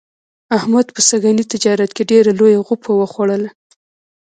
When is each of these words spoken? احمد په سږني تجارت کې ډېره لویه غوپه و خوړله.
احمد 0.57 0.87
په 0.95 0.99
سږني 1.07 1.43
تجارت 1.53 1.91
کې 1.97 2.03
ډېره 2.11 2.31
لویه 2.39 2.59
غوپه 2.67 2.91
و 2.95 3.03
خوړله. 3.11 3.49